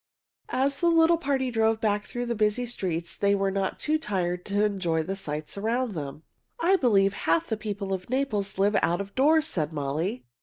As 0.49 0.79
the 0.79 0.89
little 0.89 1.19
party 1.19 1.51
drove 1.51 1.79
back 1.79 2.05
through 2.05 2.25
the 2.25 2.33
busy 2.33 2.65
streets 2.65 3.15
they 3.15 3.35
were 3.35 3.51
not 3.51 3.77
too 3.77 3.99
tired 3.99 4.45
to 4.45 4.65
enjoy 4.65 5.03
the 5.03 5.15
sights 5.15 5.59
around 5.59 5.93
them. 5.93 6.23
"I 6.59 6.75
believe 6.77 7.13
half 7.13 7.45
the 7.45 7.55
people 7.55 7.93
of 7.93 8.09
Naples 8.09 8.57
live 8.57 8.75
out 8.81 8.99
of 8.99 9.13
doors," 9.13 9.45
said 9.45 9.71
Molly. 9.71 10.25